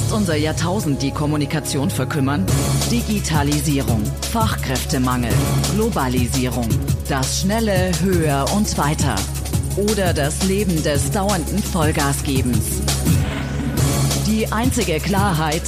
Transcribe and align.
Lässt 0.00 0.12
unser 0.12 0.36
Jahrtausend 0.36 1.02
die 1.02 1.10
Kommunikation 1.10 1.90
verkümmern? 1.90 2.46
Digitalisierung, 2.90 4.02
Fachkräftemangel, 4.32 5.32
Globalisierung, 5.74 6.68
das 7.06 7.42
schnelle 7.42 7.92
Höher 8.00 8.46
und 8.56 8.78
Weiter 8.78 9.14
oder 9.76 10.14
das 10.14 10.42
Leben 10.44 10.82
des 10.82 11.10
dauernden 11.10 11.62
Vollgasgebens. 11.62 12.80
Die 14.26 14.50
einzige 14.50 15.00
Klarheit, 15.00 15.64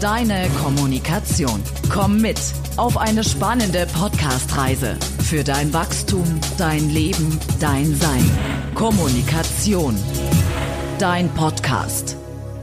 deine 0.00 0.48
Kommunikation. 0.62 1.62
Komm 1.92 2.22
mit 2.22 2.40
auf 2.76 2.96
eine 2.96 3.22
spannende 3.22 3.86
Podcast-Reise 3.92 4.96
für 5.22 5.44
dein 5.44 5.74
Wachstum, 5.74 6.24
dein 6.56 6.88
Leben, 6.88 7.38
dein 7.60 7.94
Sein. 7.94 8.30
Kommunikation. 8.74 9.94
Dein 10.98 11.28
Podcast. 11.34 12.16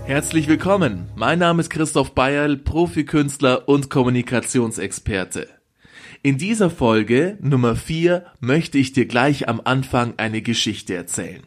Herzlich 0.06 0.48
willkommen. 0.48 1.10
Mein 1.16 1.40
Name 1.40 1.62
ist 1.62 1.70
Christoph 1.70 2.14
Bayerl, 2.14 2.58
Profikünstler 2.58 3.70
und 3.70 3.90
Kommunikationsexperte. 3.90 5.48
In 6.24 6.38
dieser 6.38 6.70
Folge 6.70 7.38
Nummer 7.40 7.76
4 7.76 8.26
möchte 8.40 8.78
ich 8.78 8.92
dir 8.94 9.06
gleich 9.06 9.48
am 9.48 9.62
Anfang 9.64 10.16
eine 10.18 10.42
Geschichte 10.42 10.96
erzählen. 10.96 11.44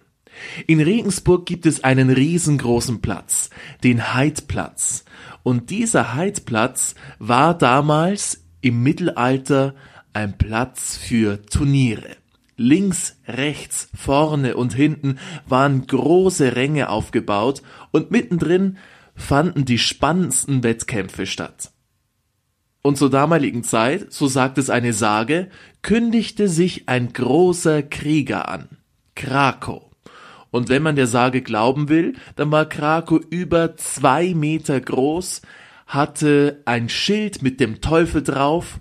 In 0.66 0.80
Regensburg 0.80 1.46
gibt 1.46 1.66
es 1.66 1.84
einen 1.84 2.10
riesengroßen 2.10 3.02
Platz, 3.02 3.50
den 3.82 4.14
Heidplatz. 4.14 5.04
Und 5.42 5.70
dieser 5.70 6.14
Heidplatz 6.14 6.94
war 7.18 7.58
damals 7.58 8.44
im 8.60 8.82
Mittelalter 8.82 9.74
ein 10.12 10.38
Platz 10.38 10.96
für 10.96 11.44
Turniere. 11.46 12.16
Links, 12.56 13.20
rechts, 13.26 13.88
vorne 13.94 14.56
und 14.56 14.74
hinten 14.74 15.18
waren 15.46 15.86
große 15.86 16.54
Ränge 16.56 16.88
aufgebaut 16.88 17.62
und 17.90 18.10
mittendrin 18.10 18.78
fanden 19.14 19.64
die 19.64 19.78
spannendsten 19.78 20.62
Wettkämpfe 20.62 21.26
statt. 21.26 21.72
Und 22.82 22.98
zur 22.98 23.10
damaligen 23.10 23.64
Zeit, 23.64 24.12
so 24.12 24.26
sagt 24.26 24.58
es 24.58 24.68
eine 24.68 24.92
Sage, 24.92 25.48
kündigte 25.82 26.48
sich 26.48 26.88
ein 26.88 27.12
großer 27.12 27.82
Krieger 27.82 28.48
an. 28.48 28.68
Krakow. 29.14 29.84
Und 30.50 30.68
wenn 30.68 30.82
man 30.82 30.94
der 30.94 31.06
Sage 31.06 31.42
glauben 31.42 31.88
will, 31.88 32.14
dann 32.36 32.52
war 32.52 32.68
Krakow 32.68 33.20
über 33.30 33.76
zwei 33.76 34.34
Meter 34.34 34.80
groß, 34.80 35.42
hatte 35.86 36.62
ein 36.66 36.88
Schild 36.88 37.42
mit 37.42 37.58
dem 37.58 37.80
Teufel 37.80 38.22
drauf, 38.22 38.80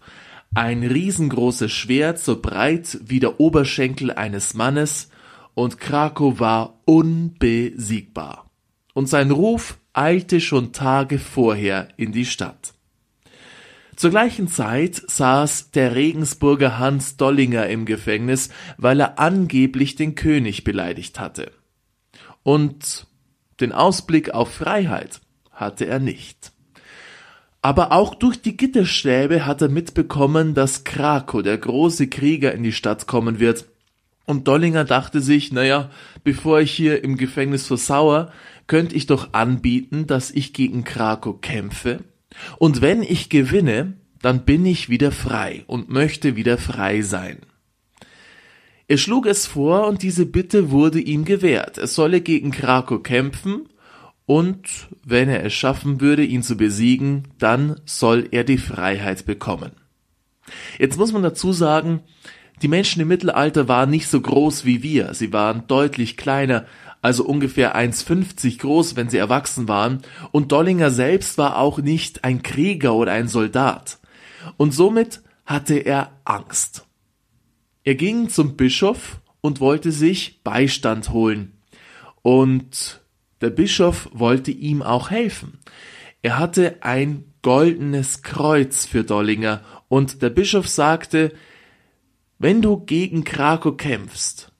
ein 0.55 0.83
riesengroßes 0.83 1.71
Schwert 1.71 2.19
so 2.19 2.39
breit 2.39 2.99
wie 3.03 3.19
der 3.19 3.39
Oberschenkel 3.39 4.11
eines 4.11 4.53
Mannes, 4.53 5.09
und 5.55 5.79
Krakow 5.79 6.39
war 6.39 6.79
unbesiegbar. 6.85 8.49
Und 8.93 9.07
sein 9.07 9.29
Ruf 9.29 9.77
eilte 9.93 10.41
schon 10.41 10.73
Tage 10.73 11.19
vorher 11.19 11.89
in 11.97 12.11
die 12.11 12.25
Stadt. 12.25 12.73
Zur 13.95 14.09
gleichen 14.09 14.47
Zeit 14.47 14.95
saß 14.95 15.71
der 15.71 15.93
Regensburger 15.93 16.79
Hans 16.79 17.17
Dollinger 17.17 17.67
im 17.67 17.85
Gefängnis, 17.85 18.49
weil 18.77 18.99
er 18.99 19.19
angeblich 19.19 19.95
den 19.95 20.15
König 20.15 20.63
beleidigt 20.63 21.19
hatte. 21.19 21.51
Und 22.41 23.05
den 23.59 23.71
Ausblick 23.71 24.31
auf 24.31 24.51
Freiheit 24.51 25.21
hatte 25.51 25.85
er 25.85 25.99
nicht. 25.99 26.52
Aber 27.63 27.93
auch 27.93 28.13
durch 28.13 28.41
die 28.41 28.57
Gitterstäbe 28.57 29.45
hat 29.45 29.61
er 29.61 29.69
mitbekommen, 29.69 30.53
dass 30.53 30.83
Krakow, 30.83 31.41
der 31.41 31.57
große 31.57 32.07
Krieger, 32.07 32.51
in 32.51 32.61
die 32.61 32.73
Stadt 32.73 33.07
kommen 33.07 33.39
wird. 33.39 33.65
Und 34.25 34.49
Dollinger 34.49 34.83
dachte 34.83 35.21
sich, 35.21 35.53
naja, 35.53 35.89
bevor 36.25 36.59
ich 36.59 36.71
hier 36.71 37.05
im 37.05 37.15
Gefängnis 37.15 37.65
versauer, 37.65 38.33
könnte 38.67 38.95
ich 38.95 39.05
doch 39.05 39.29
anbieten, 39.31 40.07
dass 40.07 40.29
ich 40.29 40.51
gegen 40.51 40.83
Krakow 40.83 41.39
kämpfe. 41.39 42.01
Und 42.57 42.81
wenn 42.81 43.01
ich 43.01 43.29
gewinne, 43.29 43.93
dann 44.21 44.43
bin 44.43 44.65
ich 44.65 44.89
wieder 44.89 45.13
frei 45.13 45.63
und 45.65 45.87
möchte 45.87 46.35
wieder 46.35 46.57
frei 46.57 47.01
sein. 47.01 47.37
Er 48.89 48.97
schlug 48.97 49.25
es 49.25 49.47
vor 49.47 49.87
und 49.87 50.03
diese 50.03 50.25
Bitte 50.25 50.69
wurde 50.69 50.99
ihm 50.99 51.23
gewährt. 51.23 51.77
Er 51.77 51.87
solle 51.87 52.19
gegen 52.19 52.51
Krakow 52.51 53.01
kämpfen 53.01 53.69
und 54.25 54.87
wenn 55.03 55.29
er 55.29 55.43
es 55.45 55.53
schaffen 55.53 55.99
würde, 55.99 56.23
ihn 56.23 56.43
zu 56.43 56.55
besiegen, 56.55 57.27
dann 57.39 57.79
soll 57.85 58.27
er 58.31 58.43
die 58.43 58.57
Freiheit 58.57 59.25
bekommen. 59.25 59.71
Jetzt 60.79 60.97
muss 60.97 61.11
man 61.11 61.23
dazu 61.23 61.53
sagen, 61.53 62.01
die 62.61 62.67
Menschen 62.67 63.01
im 63.01 63.07
Mittelalter 63.07 63.67
waren 63.67 63.89
nicht 63.89 64.07
so 64.07 64.21
groß 64.21 64.65
wie 64.65 64.83
wir, 64.83 65.13
sie 65.13 65.33
waren 65.33 65.67
deutlich 65.67 66.15
kleiner, 66.15 66.65
also 67.01 67.25
ungefähr 67.25 67.75
1,50 67.75 68.59
groß, 68.59 68.95
wenn 68.95 69.09
sie 69.09 69.17
erwachsen 69.17 69.67
waren, 69.67 70.01
und 70.31 70.51
Dollinger 70.53 70.89
selbst 70.89 71.37
war 71.37 71.57
auch 71.57 71.79
nicht 71.79 72.23
ein 72.23 72.43
Krieger 72.43 72.93
oder 72.93 73.11
ein 73.11 73.27
Soldat. 73.27 73.99
Und 74.55 74.73
somit 74.73 75.21
hatte 75.45 75.75
er 75.75 76.11
Angst. 76.23 76.85
Er 77.83 77.95
ging 77.95 78.29
zum 78.29 78.55
Bischof 78.55 79.19
und 79.41 79.59
wollte 79.59 79.91
sich 79.91 80.41
Beistand 80.43 81.09
holen. 81.09 81.51
Und 82.21 83.02
der 83.43 83.49
Bischof 83.49 84.09
wollte 84.13 84.51
ihm 84.51 84.81
auch 84.81 85.11
helfen. 85.11 85.59
Er 86.21 86.39
hatte 86.39 86.77
ein 86.81 87.25
goldenes 87.41 88.21
Kreuz 88.21 88.85
für 88.85 89.03
Dollinger 89.03 89.61
und 89.89 90.21
der 90.21 90.29
Bischof 90.29 90.67
sagte, 90.67 91.33
wenn 92.39 92.61
du 92.61 92.77
gegen 92.77 93.25
Krakow 93.25 93.75
kämpfst, 93.75 94.51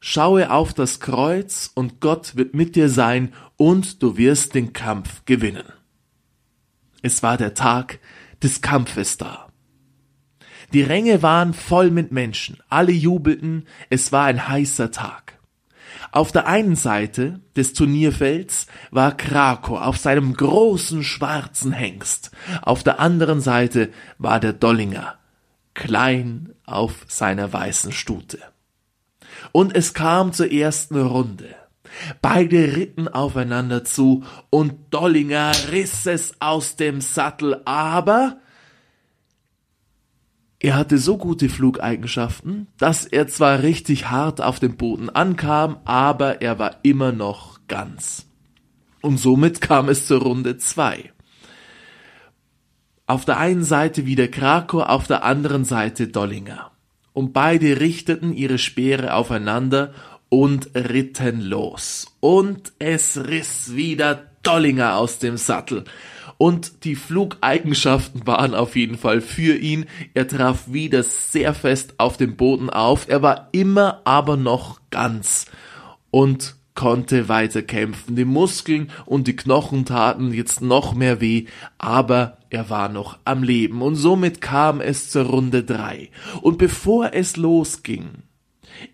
schaue 0.00 0.50
auf 0.50 0.72
das 0.72 0.98
Kreuz 0.98 1.70
und 1.74 2.00
Gott 2.00 2.36
wird 2.36 2.54
mit 2.54 2.74
dir 2.74 2.88
sein 2.88 3.34
und 3.56 4.02
du 4.02 4.16
wirst 4.16 4.54
den 4.54 4.72
Kampf 4.72 5.24
gewinnen. 5.26 5.70
Es 7.02 7.22
war 7.22 7.36
der 7.36 7.52
Tag 7.52 8.00
des 8.42 8.62
Kampfes 8.62 9.18
da. 9.18 9.50
Die 10.72 10.82
Ränge 10.82 11.22
waren 11.22 11.52
voll 11.52 11.90
mit 11.90 12.12
Menschen, 12.12 12.56
alle 12.70 12.92
jubelten, 12.92 13.66
es 13.90 14.10
war 14.10 14.24
ein 14.24 14.48
heißer 14.48 14.90
Tag. 14.90 15.31
Auf 16.12 16.30
der 16.30 16.46
einen 16.46 16.76
Seite 16.76 17.40
des 17.56 17.72
Turnierfelds 17.72 18.66
war 18.90 19.16
Krakow 19.16 19.80
auf 19.80 19.96
seinem 19.96 20.34
großen 20.34 21.02
schwarzen 21.02 21.72
Hengst, 21.72 22.30
auf 22.60 22.82
der 22.82 23.00
anderen 23.00 23.40
Seite 23.40 23.90
war 24.18 24.38
der 24.38 24.52
Dollinger, 24.52 25.14
klein 25.72 26.50
auf 26.66 27.06
seiner 27.08 27.50
weißen 27.50 27.92
Stute. 27.92 28.38
Und 29.52 29.74
es 29.74 29.94
kam 29.94 30.34
zur 30.34 30.52
ersten 30.52 31.00
Runde. 31.00 31.54
Beide 32.20 32.76
ritten 32.76 33.08
aufeinander 33.08 33.82
zu, 33.82 34.24
und 34.50 34.74
Dollinger 34.90 35.52
riss 35.70 36.04
es 36.04 36.34
aus 36.40 36.76
dem 36.76 37.00
Sattel, 37.00 37.62
aber 37.64 38.36
er 40.62 40.76
hatte 40.76 40.96
so 40.96 41.18
gute 41.18 41.48
Flugeigenschaften, 41.48 42.68
dass 42.78 43.04
er 43.04 43.26
zwar 43.26 43.64
richtig 43.64 44.10
hart 44.10 44.40
auf 44.40 44.60
dem 44.60 44.76
Boden 44.76 45.10
ankam, 45.10 45.78
aber 45.84 46.40
er 46.40 46.60
war 46.60 46.76
immer 46.84 47.10
noch 47.10 47.58
ganz. 47.66 48.28
Und 49.00 49.18
somit 49.18 49.60
kam 49.60 49.88
es 49.88 50.06
zur 50.06 50.22
Runde 50.22 50.58
zwei. 50.58 51.12
Auf 53.08 53.24
der 53.24 53.38
einen 53.38 53.64
Seite 53.64 54.06
wieder 54.06 54.28
Krakow, 54.28 54.84
auf 54.84 55.08
der 55.08 55.24
anderen 55.24 55.64
Seite 55.64 56.06
Dollinger. 56.06 56.70
Und 57.12 57.32
beide 57.32 57.80
richteten 57.80 58.32
ihre 58.32 58.58
Speere 58.58 59.14
aufeinander 59.14 59.92
und 60.28 60.76
ritten 60.76 61.40
los. 61.40 62.06
Und 62.20 62.72
es 62.78 63.18
riss 63.18 63.74
wieder 63.74 64.30
Dollinger 64.44 64.96
aus 64.96 65.18
dem 65.18 65.36
Sattel 65.38 65.82
und 66.42 66.82
die 66.82 66.96
Flugeigenschaften 66.96 68.26
waren 68.26 68.56
auf 68.56 68.74
jeden 68.74 68.98
Fall 68.98 69.20
für 69.20 69.54
ihn. 69.54 69.86
Er 70.12 70.26
traf 70.26 70.72
wieder 70.72 71.04
sehr 71.04 71.54
fest 71.54 71.94
auf 71.98 72.16
dem 72.16 72.34
Boden 72.34 72.68
auf. 72.68 73.08
Er 73.08 73.22
war 73.22 73.48
immer 73.52 74.00
aber 74.02 74.36
noch 74.36 74.80
ganz 74.90 75.46
und 76.10 76.56
konnte 76.74 77.28
weiter 77.28 77.62
kämpfen. 77.62 78.16
Die 78.16 78.24
Muskeln 78.24 78.90
und 79.06 79.28
die 79.28 79.36
Knochen 79.36 79.84
taten 79.84 80.32
jetzt 80.32 80.62
noch 80.62 80.94
mehr 80.94 81.20
weh, 81.20 81.46
aber 81.78 82.38
er 82.50 82.68
war 82.68 82.88
noch 82.88 83.20
am 83.24 83.44
Leben 83.44 83.80
und 83.80 83.94
somit 83.94 84.40
kam 84.40 84.80
es 84.80 85.10
zur 85.10 85.26
Runde 85.26 85.62
drei. 85.62 86.10
Und 86.40 86.58
bevor 86.58 87.14
es 87.14 87.36
losging, 87.36 88.24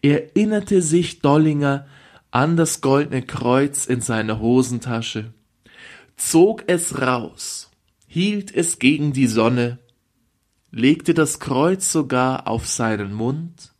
erinnerte 0.02 0.82
sich 0.82 1.20
Dollinger 1.20 1.86
an 2.30 2.58
das 2.58 2.82
goldene 2.82 3.22
Kreuz 3.22 3.86
in 3.86 4.02
seiner 4.02 4.38
Hosentasche 4.38 5.32
zog 6.20 6.64
es 6.66 7.00
raus, 7.00 7.70
hielt 8.06 8.54
es 8.54 8.78
gegen 8.78 9.12
die 9.12 9.26
Sonne, 9.26 9.78
legte 10.70 11.14
das 11.14 11.40
Kreuz 11.40 11.90
sogar 11.90 12.46
auf 12.46 12.66
seinen 12.66 13.12
Mund 13.12 13.72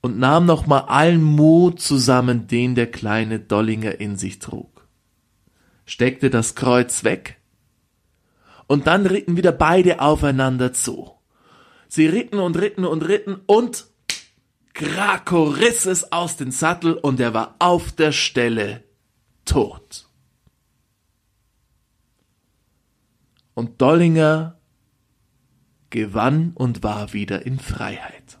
und 0.00 0.18
nahm 0.18 0.46
nochmal 0.46 0.82
allen 0.82 1.22
Mut 1.22 1.80
zusammen, 1.80 2.46
den 2.46 2.74
der 2.74 2.90
kleine 2.90 3.40
Dollinger 3.40 4.00
in 4.00 4.16
sich 4.16 4.38
trug, 4.38 4.86
steckte 5.84 6.30
das 6.30 6.54
Kreuz 6.54 7.04
weg, 7.04 7.38
und 8.66 8.86
dann 8.86 9.06
ritten 9.06 9.36
wieder 9.36 9.52
beide 9.52 10.00
aufeinander 10.00 10.72
zu. 10.72 11.12
Sie 11.88 12.06
ritten 12.06 12.38
und 12.38 12.56
ritten 12.56 12.84
und 12.84 13.02
ritten 13.02 13.40
und 13.46 13.86
Krakow 14.74 15.56
riss 15.56 15.86
es 15.86 16.12
aus 16.12 16.36
dem 16.36 16.50
Sattel 16.50 16.94
und 16.94 17.20
er 17.20 17.32
war 17.32 17.54
auf 17.60 17.92
der 17.92 18.12
Stelle 18.12 18.82
tot. 19.44 20.05
Und 23.56 23.80
Dollinger 23.80 24.60
gewann 25.88 26.52
und 26.54 26.82
war 26.82 27.14
wieder 27.14 27.46
in 27.46 27.58
Freiheit. 27.58 28.38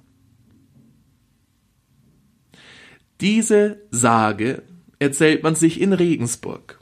Diese 3.22 3.80
Sage 3.90 4.62
erzählt 4.98 5.42
man 5.42 5.54
sich 5.54 5.80
in 5.80 5.94
Regensburg. 5.94 6.78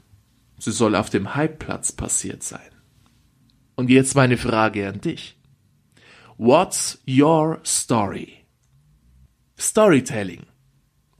Sie 0.59 0.73
soll 0.73 0.95
auf 0.97 1.09
dem 1.09 1.33
Hypeplatz 1.33 1.93
passiert 1.93 2.43
sein. 2.43 2.59
Und 3.75 3.89
jetzt 3.89 4.15
meine 4.15 4.35
Frage 4.35 4.89
an 4.89 4.99
dich. 4.99 5.39
What's 6.37 7.01
your 7.07 7.61
story? 7.63 8.45
Storytelling. 9.57 10.43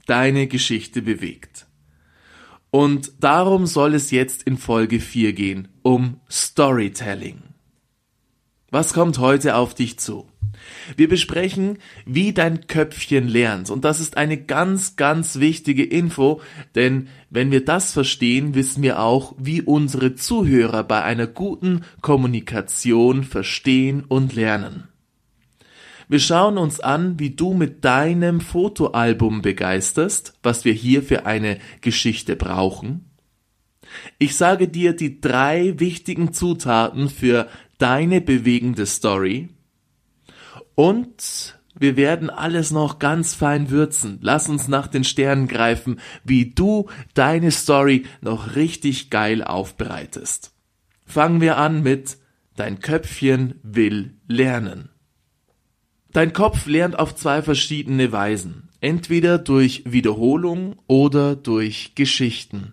Deine 0.04 0.48
Geschichte 0.48 1.00
bewegt. 1.00 1.65
Und 2.76 3.12
darum 3.20 3.64
soll 3.64 3.94
es 3.94 4.10
jetzt 4.10 4.42
in 4.42 4.58
Folge 4.58 5.00
4 5.00 5.32
gehen, 5.32 5.68
um 5.80 6.20
Storytelling. 6.30 7.38
Was 8.70 8.92
kommt 8.92 9.18
heute 9.18 9.56
auf 9.56 9.72
dich 9.72 9.98
zu? 9.98 10.26
Wir 10.94 11.08
besprechen, 11.08 11.78
wie 12.04 12.34
dein 12.34 12.66
Köpfchen 12.66 13.28
lernt. 13.28 13.70
Und 13.70 13.86
das 13.86 13.98
ist 13.98 14.18
eine 14.18 14.36
ganz, 14.36 14.96
ganz 14.96 15.38
wichtige 15.38 15.84
Info, 15.84 16.42
denn 16.74 17.08
wenn 17.30 17.50
wir 17.50 17.64
das 17.64 17.94
verstehen, 17.94 18.54
wissen 18.54 18.82
wir 18.82 19.00
auch, 19.00 19.34
wie 19.38 19.62
unsere 19.62 20.14
Zuhörer 20.14 20.84
bei 20.84 21.02
einer 21.02 21.26
guten 21.26 21.80
Kommunikation 22.02 23.24
verstehen 23.24 24.04
und 24.06 24.34
lernen. 24.34 24.86
Wir 26.08 26.20
schauen 26.20 26.56
uns 26.56 26.78
an, 26.78 27.18
wie 27.18 27.30
du 27.30 27.52
mit 27.52 27.84
deinem 27.84 28.40
Fotoalbum 28.40 29.42
begeisterst, 29.42 30.34
was 30.42 30.64
wir 30.64 30.72
hier 30.72 31.02
für 31.02 31.26
eine 31.26 31.58
Geschichte 31.80 32.36
brauchen. 32.36 33.10
Ich 34.18 34.36
sage 34.36 34.68
dir 34.68 34.94
die 34.94 35.20
drei 35.20 35.78
wichtigen 35.78 36.32
Zutaten 36.32 37.08
für 37.08 37.48
deine 37.78 38.20
bewegende 38.20 38.86
Story. 38.86 39.48
Und 40.76 41.58
wir 41.78 41.96
werden 41.96 42.30
alles 42.30 42.70
noch 42.70 42.98
ganz 42.98 43.34
fein 43.34 43.70
würzen. 43.70 44.18
Lass 44.22 44.48
uns 44.48 44.68
nach 44.68 44.86
den 44.86 45.04
Sternen 45.04 45.48
greifen, 45.48 46.00
wie 46.24 46.50
du 46.50 46.88
deine 47.14 47.50
Story 47.50 48.04
noch 48.20 48.54
richtig 48.54 49.10
geil 49.10 49.42
aufbereitest. 49.42 50.52
Fangen 51.04 51.40
wir 51.40 51.56
an 51.56 51.82
mit 51.82 52.18
Dein 52.56 52.80
Köpfchen 52.80 53.60
will 53.62 54.14
lernen. 54.28 54.88
Dein 56.16 56.32
Kopf 56.32 56.64
lernt 56.64 56.98
auf 56.98 57.14
zwei 57.14 57.42
verschiedene 57.42 58.10
Weisen. 58.10 58.70
Entweder 58.80 59.36
durch 59.36 59.82
Wiederholung 59.84 60.76
oder 60.86 61.36
durch 61.36 61.94
Geschichten. 61.94 62.72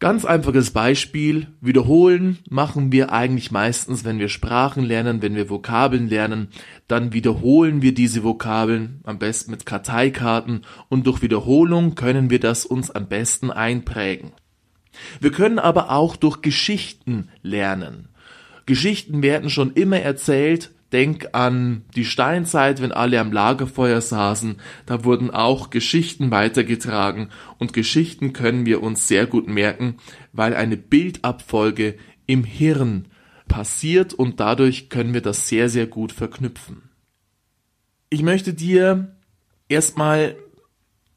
Ganz 0.00 0.26
einfaches 0.26 0.72
Beispiel. 0.72 1.46
Wiederholen 1.62 2.40
machen 2.50 2.92
wir 2.92 3.10
eigentlich 3.10 3.50
meistens, 3.50 4.04
wenn 4.04 4.18
wir 4.18 4.28
Sprachen 4.28 4.84
lernen, 4.84 5.22
wenn 5.22 5.34
wir 5.34 5.48
Vokabeln 5.48 6.10
lernen. 6.10 6.48
Dann 6.88 7.14
wiederholen 7.14 7.80
wir 7.80 7.94
diese 7.94 8.22
Vokabeln 8.22 9.00
am 9.04 9.18
besten 9.18 9.50
mit 9.50 9.64
Karteikarten 9.64 10.66
und 10.90 11.06
durch 11.06 11.22
Wiederholung 11.22 11.94
können 11.94 12.28
wir 12.28 12.38
das 12.38 12.66
uns 12.66 12.90
am 12.90 13.08
besten 13.08 13.50
einprägen. 13.50 14.32
Wir 15.20 15.32
können 15.32 15.58
aber 15.58 15.90
auch 15.90 16.16
durch 16.16 16.42
Geschichten 16.42 17.30
lernen. 17.40 18.10
Geschichten 18.66 19.22
werden 19.22 19.48
schon 19.48 19.72
immer 19.72 20.00
erzählt, 20.00 20.73
Denk 20.94 21.30
an 21.32 21.82
die 21.96 22.04
Steinzeit, 22.04 22.80
wenn 22.80 22.92
alle 22.92 23.18
am 23.18 23.32
Lagerfeuer 23.32 24.00
saßen. 24.00 24.60
Da 24.86 25.04
wurden 25.04 25.32
auch 25.32 25.70
Geschichten 25.70 26.30
weitergetragen 26.30 27.30
und 27.58 27.72
Geschichten 27.72 28.32
können 28.32 28.64
wir 28.64 28.80
uns 28.80 29.08
sehr 29.08 29.26
gut 29.26 29.48
merken, 29.48 29.96
weil 30.32 30.54
eine 30.54 30.76
Bildabfolge 30.76 31.96
im 32.26 32.44
Hirn 32.44 33.08
passiert 33.48 34.14
und 34.14 34.38
dadurch 34.38 34.88
können 34.88 35.14
wir 35.14 35.20
das 35.20 35.48
sehr, 35.48 35.68
sehr 35.68 35.88
gut 35.88 36.12
verknüpfen. 36.12 36.90
Ich 38.08 38.22
möchte 38.22 38.54
dir 38.54 39.16
erstmal 39.68 40.36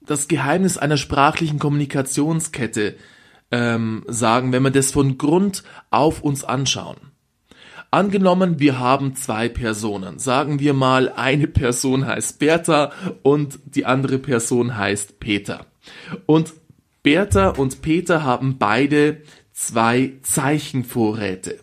das 0.02 0.28
Geheimnis 0.28 0.80
einer 0.80 0.98
sprachlichen 0.98 1.60
Kommunikationskette 1.60 2.96
ähm, 3.52 4.04
sagen, 4.08 4.52
wenn 4.52 4.64
wir 4.64 4.72
das 4.72 4.90
von 4.90 5.20
Grund 5.20 5.64
auf 5.92 6.24
uns 6.24 6.44
anschauen. 6.44 6.98
Angenommen, 7.90 8.60
wir 8.60 8.80
haben 8.80 9.16
zwei 9.16 9.48
Personen. 9.48 10.20
Sagen 10.20 10.60
wir 10.60 10.74
mal, 10.74 11.10
eine 11.10 11.48
Person 11.48 12.06
heißt 12.06 12.40
Bertha 12.40 12.92
und 13.24 13.60
die 13.66 13.86
andere 13.86 14.20
Person 14.20 14.76
heißt 14.78 15.20
Peter. 15.20 15.66
Und 16.26 16.54
Bertha 17.02 17.50
und 17.50 17.82
Peter 17.82 18.24
haben 18.24 18.58
beide 18.58 19.22
zwei 19.54 20.14
Zeichenvorräte. 20.22 21.60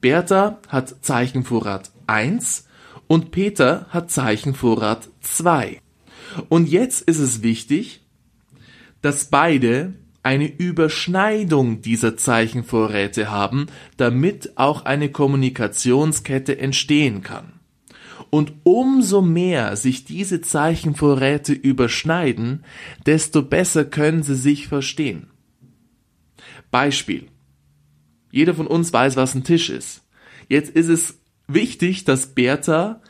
Bertha 0.00 0.60
hat 0.68 0.94
Zeichenvorrat 1.04 1.90
1 2.06 2.68
und 3.06 3.30
Peter 3.30 3.86
hat 3.88 4.10
Zeichenvorrat 4.10 5.08
2. 5.22 5.80
Und 6.48 6.68
jetzt 6.68 7.02
ist 7.02 7.18
es 7.18 7.42
wichtig, 7.42 8.04
dass 9.00 9.26
beide 9.26 9.94
eine 10.22 10.46
Überschneidung 10.46 11.80
dieser 11.80 12.16
Zeichenvorräte 12.16 13.30
haben, 13.30 13.66
damit 13.96 14.52
auch 14.56 14.84
eine 14.84 15.10
Kommunikationskette 15.10 16.58
entstehen 16.58 17.22
kann. 17.22 17.52
Und 18.30 18.52
umso 18.64 19.22
mehr 19.22 19.76
sich 19.76 20.04
diese 20.04 20.40
Zeichenvorräte 20.40 21.52
überschneiden, 21.54 22.64
desto 23.06 23.42
besser 23.42 23.84
können 23.84 24.22
sie 24.22 24.34
sich 24.34 24.68
verstehen. 24.68 25.28
Beispiel. 26.70 27.28
Jeder 28.30 28.54
von 28.54 28.66
uns 28.66 28.92
weiß, 28.92 29.16
was 29.16 29.34
ein 29.34 29.44
Tisch 29.44 29.70
ist. 29.70 30.02
Jetzt 30.48 30.70
ist 30.70 30.88
es 30.88 31.20
wichtig, 31.46 32.04
dass 32.04 32.34
Bertha 32.34 33.00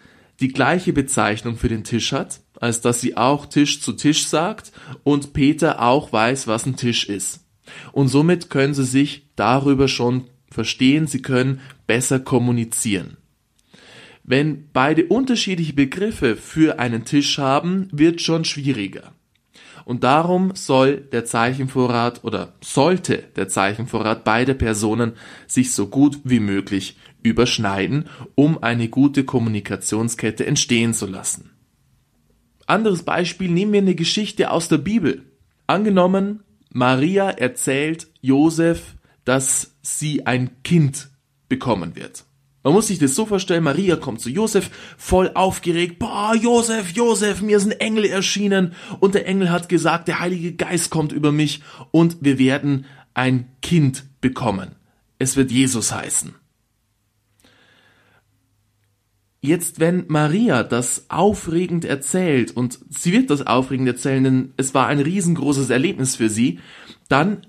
die 0.40 0.48
gleiche 0.48 0.92
Bezeichnung 0.92 1.56
für 1.56 1.68
den 1.68 1.82
Tisch 1.82 2.12
hat 2.12 2.40
als 2.60 2.80
dass 2.80 3.00
sie 3.00 3.16
auch 3.16 3.46
Tisch 3.46 3.80
zu 3.80 3.92
Tisch 3.92 4.26
sagt 4.26 4.72
und 5.04 5.32
Peter 5.32 5.82
auch 5.82 6.12
weiß, 6.12 6.46
was 6.46 6.66
ein 6.66 6.76
Tisch 6.76 7.08
ist. 7.08 7.44
Und 7.92 8.08
somit 8.08 8.50
können 8.50 8.74
sie 8.74 8.84
sich 8.84 9.26
darüber 9.36 9.88
schon 9.88 10.24
verstehen, 10.50 11.06
sie 11.06 11.22
können 11.22 11.60
besser 11.86 12.20
kommunizieren. 12.20 13.16
Wenn 14.24 14.68
beide 14.72 15.06
unterschiedliche 15.06 15.72
Begriffe 15.72 16.36
für 16.36 16.78
einen 16.78 17.04
Tisch 17.04 17.38
haben, 17.38 17.88
wird 17.92 18.20
schon 18.20 18.44
schwieriger. 18.44 19.12
Und 19.86 20.04
darum 20.04 20.54
soll 20.54 20.98
der 20.98 21.24
Zeichenvorrat 21.24 22.22
oder 22.24 22.52
sollte 22.60 23.24
der 23.36 23.48
Zeichenvorrat 23.48 24.22
beider 24.24 24.52
Personen 24.52 25.12
sich 25.46 25.72
so 25.72 25.86
gut 25.86 26.18
wie 26.24 26.40
möglich 26.40 26.98
überschneiden, 27.22 28.04
um 28.34 28.62
eine 28.62 28.88
gute 28.88 29.24
Kommunikationskette 29.24 30.44
entstehen 30.44 30.92
zu 30.92 31.06
lassen. 31.06 31.57
Anderes 32.68 33.02
Beispiel, 33.02 33.50
nehmen 33.50 33.72
wir 33.72 33.80
eine 33.80 33.94
Geschichte 33.94 34.50
aus 34.50 34.68
der 34.68 34.76
Bibel. 34.78 35.22
Angenommen, 35.66 36.40
Maria 36.70 37.30
erzählt 37.30 38.08
Josef, 38.20 38.94
dass 39.24 39.74
sie 39.80 40.26
ein 40.26 40.62
Kind 40.62 41.08
bekommen 41.48 41.96
wird. 41.96 42.24
Man 42.62 42.74
muss 42.74 42.88
sich 42.88 42.98
das 42.98 43.14
so 43.14 43.24
vorstellen, 43.24 43.64
Maria 43.64 43.96
kommt 43.96 44.20
zu 44.20 44.28
Josef, 44.28 44.70
voll 44.98 45.30
aufgeregt, 45.32 45.98
boah, 45.98 46.34
Josef, 46.34 46.90
Josef, 46.90 47.40
mir 47.40 47.58
sind 47.58 47.80
Engel 47.80 48.04
erschienen 48.04 48.74
und 49.00 49.14
der 49.14 49.26
Engel 49.26 49.50
hat 49.50 49.70
gesagt, 49.70 50.06
der 50.06 50.20
Heilige 50.20 50.52
Geist 50.52 50.90
kommt 50.90 51.12
über 51.12 51.32
mich 51.32 51.62
und 51.90 52.18
wir 52.20 52.38
werden 52.38 52.84
ein 53.14 53.46
Kind 53.62 54.04
bekommen. 54.20 54.74
Es 55.18 55.36
wird 55.36 55.50
Jesus 55.50 55.92
heißen. 55.92 56.34
Jetzt, 59.40 59.78
wenn 59.78 60.04
Maria 60.08 60.64
das 60.64 61.06
aufregend 61.10 61.84
erzählt, 61.84 62.56
und 62.56 62.80
sie 62.90 63.12
wird 63.12 63.30
das 63.30 63.46
aufregend 63.46 63.86
erzählen, 63.86 64.24
denn 64.24 64.52
es 64.56 64.74
war 64.74 64.88
ein 64.88 64.98
riesengroßes 64.98 65.70
Erlebnis 65.70 66.16
für 66.16 66.28
sie, 66.28 66.58
dann 67.08 67.46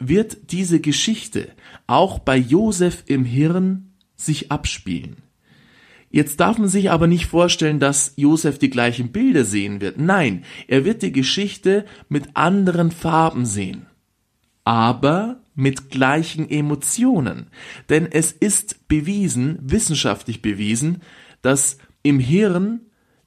wird 0.00 0.52
diese 0.52 0.80
Geschichte 0.80 1.48
auch 1.86 2.18
bei 2.18 2.36
Josef 2.36 3.04
im 3.06 3.24
Hirn 3.24 3.92
sich 4.16 4.50
abspielen. 4.50 5.16
Jetzt 6.10 6.40
darf 6.40 6.58
man 6.58 6.68
sich 6.68 6.90
aber 6.90 7.06
nicht 7.06 7.26
vorstellen, 7.26 7.80
dass 7.80 8.14
Josef 8.16 8.58
die 8.58 8.70
gleichen 8.70 9.12
Bilder 9.12 9.44
sehen 9.44 9.80
wird. 9.80 9.98
Nein, 9.98 10.44
er 10.66 10.84
wird 10.84 11.02
die 11.02 11.12
Geschichte 11.12 11.84
mit 12.08 12.30
anderen 12.34 12.90
Farben 12.90 13.44
sehen. 13.44 13.86
Aber 14.64 15.40
mit 15.54 15.90
gleichen 15.90 16.48
Emotionen. 16.48 17.48
Denn 17.90 18.06
es 18.10 18.32
ist 18.32 18.88
bewiesen, 18.88 19.58
wissenschaftlich 19.60 20.40
bewiesen, 20.40 21.02
dass 21.42 21.78
im 22.02 22.18
Hirn 22.18 22.80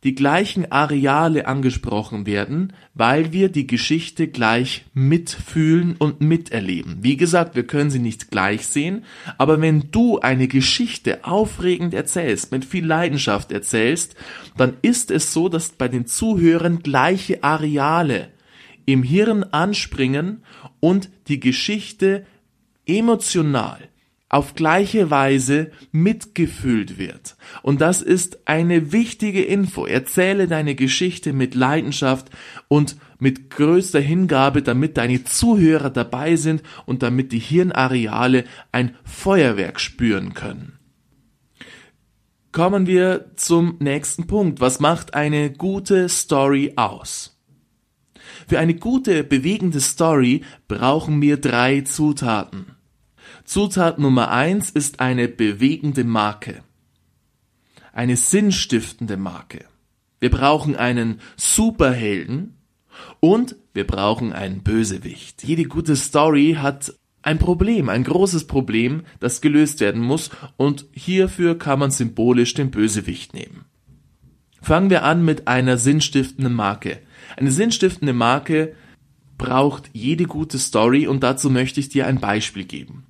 die 0.03 0.15
gleichen 0.15 0.72
Areale 0.72 1.46
angesprochen 1.46 2.25
werden, 2.25 2.74
weil 2.96 3.34
wir 3.34 3.50
die 3.50 3.68
Geschichte 3.68 4.27
gleich 4.27 4.86
mitfühlen 4.94 5.96
und 5.96 6.22
miterleben. 6.22 6.98
Wie 7.01 7.18
gesagt, 7.18 7.56
wir 7.56 7.68
können 7.68 7.91
sie 7.91 8.00
nicht 8.00 8.32
gleich 8.32 8.65
sehen, 8.65 9.03
aber 9.38 9.62
wenn 9.62 9.91
du 9.91 10.20
eine 10.20 10.48
Geschichte 10.48 11.24
aufregend 11.24 11.94
erzählst, 11.94 12.51
mit 12.51 12.65
viel 12.65 12.86
Leidenschaft 12.86 13.51
erzählst, 13.51 14.15
dann 14.58 14.74
ist 14.82 15.12
es 15.12 15.34
so, 15.34 15.50
dass 15.50 15.70
bei 15.70 15.88
den 15.88 16.08
Zuhörern 16.08 16.80
gleiche 16.80 17.44
Areale 17.44 18.30
im 18.86 19.03
Hirn 19.03 19.44
anspringen 19.44 20.44
und 20.80 21.12
die 21.27 21.39
Geschichte 21.39 22.25
emotional 22.88 23.91
auf 24.32 24.56
gleiche 24.56 25.12
Weise 25.12 25.72
mitgefühlt 25.92 26.98
wird. 26.98 27.36
Und 27.64 27.82
das 27.82 28.02
ist 28.02 28.48
eine 28.48 28.94
wichtige 28.94 29.44
Info. 29.44 29.86
Erzähle 29.86 30.48
deine 30.48 30.74
Geschichte 30.74 31.34
mit 31.34 31.54
Leidenschaft 31.54 32.30
und 32.70 32.96
mit 33.20 33.50
größter 33.50 34.00
Hingabe, 34.00 34.62
damit 34.62 34.96
deine 34.96 35.26
Zuhörer 35.26 35.90
dabei 35.90 36.38
sind 36.38 36.64
und 36.86 37.04
damit 37.04 37.34
die 37.34 37.40
Hirnareale 37.40 38.46
ein 38.72 38.96
Feuerwerk 39.04 39.82
spüren 39.82 40.34
können. 40.34 40.80
Kommen 42.54 42.88
wir 42.88 43.32
zum 43.36 43.76
nächsten 43.80 44.28
Punkt. 44.28 44.62
Was 44.62 44.80
macht 44.80 45.14
eine 45.14 45.52
gute 45.52 46.08
Story 46.08 46.72
aus? 46.78 47.38
Für 48.48 48.60
eine 48.60 48.76
gute, 48.76 49.26
bewegende 49.26 49.82
Story 49.82 50.46
brauchen 50.70 51.22
wir 51.22 51.36
drei 51.36 51.82
Zutaten. 51.82 52.78
Zutat 53.51 54.00
Nummer 54.00 54.31
eins 54.31 54.70
ist 54.70 55.01
eine 55.01 55.27
bewegende 55.27 56.05
Marke. 56.05 56.63
Eine 57.91 58.15
sinnstiftende 58.15 59.17
Marke. 59.17 59.65
Wir 60.22 60.31
brauchen 60.31 60.77
einen 60.77 61.20
Superhelden 61.36 62.55
und 63.20 63.58
wir 63.74 63.86
brauchen 63.86 64.31
einen 64.31 64.63
Bösewicht. 64.63 65.43
Jede 65.43 65.65
gute 65.65 65.98
Story 65.98 66.60
hat 66.62 66.93
ein 67.24 67.39
Problem, 67.39 67.89
ein 67.89 68.05
großes 68.05 68.48
Problem, 68.48 69.03
das 69.20 69.41
gelöst 69.41 69.81
werden 69.81 70.01
muss 70.01 70.29
und 70.55 70.86
hierfür 70.93 71.60
kann 71.60 71.79
man 71.79 71.91
symbolisch 71.91 72.53
den 72.53 72.72
Bösewicht 72.72 73.34
nehmen. 73.34 73.65
Fangen 74.62 74.89
wir 74.89 75.03
an 75.03 75.25
mit 75.25 75.50
einer 75.50 75.77
sinnstiftenden 75.77 76.53
Marke. 76.53 77.00
Eine 77.36 77.51
sinnstiftende 77.51 78.13
Marke 78.13 78.77
braucht 79.38 79.89
jede 79.91 80.24
gute 80.24 80.58
Story 80.58 81.05
und 81.05 81.22
dazu 81.22 81.50
möchte 81.50 81.81
ich 81.81 81.89
dir 81.89 82.08
ein 82.08 82.22
Beispiel 82.22 82.63
geben. 82.63 83.08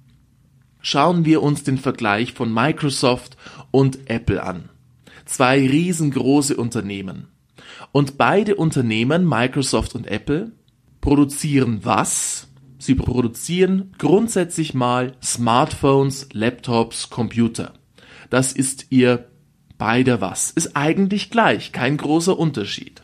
Schauen 0.82 1.26
wir 1.26 1.44
uns 1.44 1.64
den 1.64 1.78
Vergleich 1.78 2.34
von 2.34 2.54
Microsoft 2.54 3.38
und 3.70 4.10
Apple 4.10 4.44
an. 4.44 4.70
Zwei 5.26 5.60
riesengroße 5.60 6.58
Unternehmen. 6.58 7.28
Und 7.92 8.18
beide 8.18 8.56
Unternehmen, 8.56 9.28
Microsoft 9.28 9.96
und 9.96 10.08
Apple, 10.08 10.52
produzieren 11.00 11.82
was? 11.84 12.48
Sie 12.78 12.96
produzieren 12.96 13.94
grundsätzlich 14.00 14.74
mal 14.74 15.16
Smartphones, 15.22 16.30
Laptops, 16.34 17.10
Computer. 17.10 17.74
Das 18.32 18.54
ist 18.54 18.88
ihr 18.90 19.28
beider 19.78 20.20
was. 20.20 20.50
Ist 20.52 20.76
eigentlich 20.76 21.30
gleich, 21.30 21.72
kein 21.72 21.98
großer 21.98 22.38
Unterschied. 22.38 23.04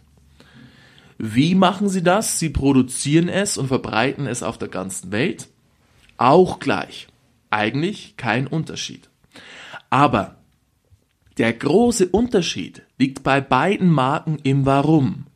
Wie 1.20 1.56
machen 1.56 1.90
sie 1.90 2.04
das? 2.04 2.40
Sie 2.40 2.50
produzieren 2.50 3.28
es 3.28 3.58
und 3.58 3.68
verbreiten 3.68 4.26
es 4.28 4.42
auf 4.42 4.58
der 4.58 4.68
ganzen 4.68 5.12
Welt. 5.12 5.48
Auch 6.18 6.60
gleich. 6.60 7.08
Eigentlich 7.50 8.18
kein 8.18 8.48
Unterschied. 8.48 9.10
Aber 9.90 10.38
der 11.38 11.54
große 11.54 12.08
Unterschied 12.08 12.84
liegt 12.98 13.24
bei 13.24 13.42
beiden 13.42 13.90
Marken 13.90 14.40
im 14.44 14.66
Warum. 14.66 15.28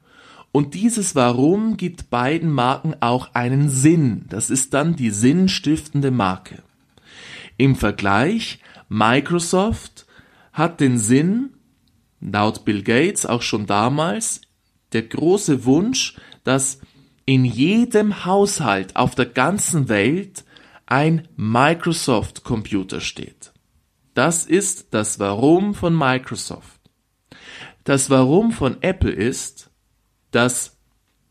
Und 0.52 0.74
dieses 0.74 1.16
Warum 1.16 1.78
gibt 1.78 2.10
beiden 2.10 2.52
Marken 2.52 2.96
auch 3.00 3.34
einen 3.34 3.70
Sinn. 3.70 4.26
Das 4.30 4.50
ist 4.50 4.74
dann 4.74 4.96
die 4.96 5.12
sinnstiftende 5.12 6.12
Marke. 6.12 6.64
Im 7.58 7.76
Vergleich, 7.76 8.60
Microsoft 8.90 10.06
hat 10.52 10.82
den 10.82 10.98
Sinn, 10.98 11.52
laut 12.20 12.66
Bill 12.66 12.84
Gates 12.84 13.26
auch 13.26 13.42
schon 13.42 13.66
damals, 13.66 14.42
der 14.92 15.04
große 15.04 15.64
Wunsch, 15.66 16.18
dass 16.44 16.80
in 17.26 17.46
jedem 17.46 18.26
Haushalt 18.26 18.96
auf 18.96 19.16
der 19.16 19.28
ganzen 19.28 19.88
Welt 19.88 20.44
ein 20.92 21.30
Microsoft 21.38 22.44
Computer 22.44 23.00
steht. 23.00 23.54
Das 24.14 24.46
ist 24.46 24.94
das 24.94 25.20
Warum 25.20 25.74
von 25.74 25.98
Microsoft. 25.98 26.82
Das 27.86 28.10
Warum 28.10 28.52
von 28.52 28.82
Apple 28.82 29.14
ist, 29.14 29.72
dass 30.32 30.78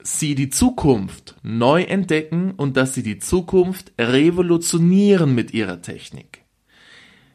sie 0.02 0.34
die 0.34 0.48
Zukunft 0.48 1.36
neu 1.42 1.82
entdecken 1.82 2.52
und 2.52 2.78
dass 2.78 2.94
sie 2.94 3.02
die 3.02 3.18
Zukunft 3.18 3.92
revolutionieren 3.98 5.34
mit 5.34 5.52
ihrer 5.52 5.82
Technik. 5.82 6.46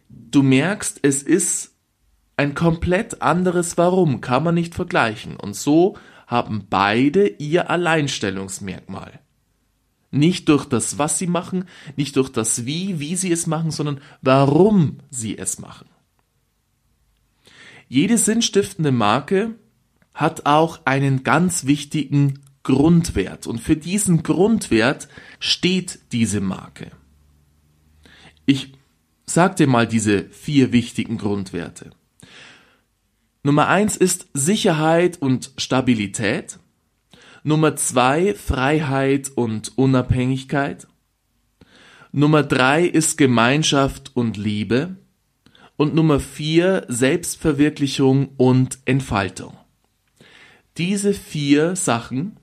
Du 0.09 0.41
merkst, 0.41 1.01
es 1.03 1.21
ist 1.21 1.75
ein 2.37 2.55
komplett 2.55 3.21
anderes 3.21 3.77
Warum, 3.77 4.19
kann 4.21 4.43
man 4.43 4.55
nicht 4.55 4.73
vergleichen. 4.73 5.37
Und 5.37 5.55
so 5.55 5.95
haben 6.25 6.65
beide 6.71 7.27
ihr 7.27 7.69
Alleinstellungsmerkmal. 7.69 9.19
Nicht 10.15 10.49
durch 10.49 10.65
das, 10.65 10.97
was 10.97 11.19
sie 11.19 11.27
machen, 11.27 11.65
nicht 11.97 12.15
durch 12.15 12.29
das 12.29 12.65
Wie, 12.65 12.99
wie 12.99 13.15
sie 13.15 13.31
es 13.31 13.47
machen, 13.47 13.71
sondern 13.71 13.99
warum 14.21 14.99
sie 15.09 15.37
es 15.37 15.59
machen. 15.59 15.87
Jede 17.87 18.17
sinnstiftende 18.17 18.91
Marke 18.91 19.55
hat 20.13 20.45
auch 20.45 20.85
einen 20.85 21.23
ganz 21.23 21.65
wichtigen 21.65 22.39
Grundwert 22.63 23.45
und 23.45 23.59
für 23.59 23.75
diesen 23.75 24.23
Grundwert 24.23 25.07
steht 25.39 25.99
diese 26.11 26.41
Marke. 26.41 26.91
Ich 28.45 28.73
sag 29.25 29.57
dir 29.57 29.67
mal 29.67 29.85
diese 29.87 30.23
vier 30.29 30.71
wichtigen 30.71 31.17
Grundwerte. 31.17 31.91
Nummer 33.43 33.67
eins 33.67 33.97
ist 33.97 34.27
Sicherheit 34.33 35.21
und 35.21 35.51
Stabilität. 35.57 36.57
Nummer 37.47 37.75
zwei 37.75 38.33
Freiheit 38.33 39.29
und 39.35 39.77
Unabhängigkeit. 39.77 40.87
Nummer 42.11 42.41
drei 42.41 42.87
ist 42.87 43.19
Gemeinschaft 43.19 44.15
und 44.15 44.35
Liebe. 44.35 44.97
Und 45.77 45.93
Nummer 45.93 46.19
vier 46.19 46.87
Selbstverwirklichung 46.87 48.29
und 48.37 48.79
Entfaltung. 48.85 49.55
Diese 50.77 51.13
vier 51.13 51.75
Sachen 51.75 52.39